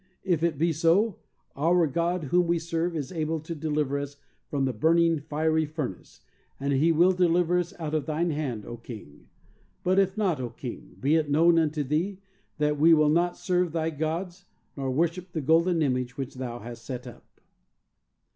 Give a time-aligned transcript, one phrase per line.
[0.23, 1.19] If it be so,
[1.55, 4.17] our God whom we serve is able to de liver us
[4.49, 6.21] from the burning fiery furnace,
[6.59, 9.27] and He will deliver us out of thine hand, O king;
[9.83, 10.49] but if not, O.
[10.49, 12.17] king, be it known unto thee
[12.57, 14.45] that we will not serve thy gods
[14.75, 17.39] nor worship the golden image which thou hast set up."